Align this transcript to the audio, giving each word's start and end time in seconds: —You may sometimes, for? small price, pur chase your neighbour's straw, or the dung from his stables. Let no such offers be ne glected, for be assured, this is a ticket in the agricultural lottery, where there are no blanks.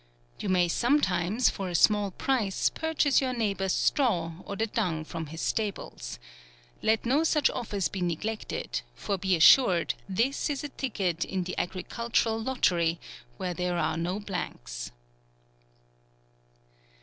—You 0.39 0.49
may 0.49 0.67
sometimes, 0.67 1.51
for? 1.51 1.71
small 1.75 2.09
price, 2.09 2.71
pur 2.71 2.95
chase 2.95 3.21
your 3.21 3.33
neighbour's 3.33 3.73
straw, 3.73 4.31
or 4.45 4.55
the 4.55 4.65
dung 4.65 5.05
from 5.05 5.27
his 5.27 5.41
stables. 5.41 6.17
Let 6.81 7.05
no 7.05 7.23
such 7.23 7.51
offers 7.51 7.87
be 7.87 8.01
ne 8.01 8.15
glected, 8.15 8.81
for 8.95 9.19
be 9.19 9.35
assured, 9.35 9.93
this 10.09 10.49
is 10.49 10.63
a 10.63 10.69
ticket 10.69 11.23
in 11.23 11.43
the 11.43 11.55
agricultural 11.55 12.41
lottery, 12.41 12.99
where 13.37 13.53
there 13.53 13.77
are 13.77 13.95
no 13.95 14.19
blanks. 14.19 14.91